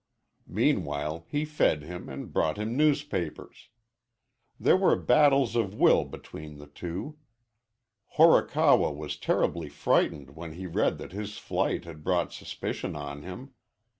Meanwhile 0.47 1.27
he 1.29 1.45
fed 1.45 1.83
him 1.83 2.09
and 2.09 2.33
brought 2.33 2.57
him 2.57 2.75
newspapers. 2.75 3.69
There 4.59 4.75
were 4.75 4.95
battles 4.95 5.55
of 5.55 5.75
will 5.75 6.05
between 6.05 6.57
the 6.57 6.65
two. 6.65 7.19
Horikawa 8.17 8.91
was 8.93 9.15
terribly 9.15 9.69
frightened 9.69 10.35
when 10.35 10.53
he 10.53 10.65
read 10.65 10.97
that 10.97 11.11
his 11.11 11.37
flight 11.37 11.85
had 11.85 12.03
brought 12.03 12.33
suspicion 12.33 12.95
on 12.95 13.21
him. 13.21 13.51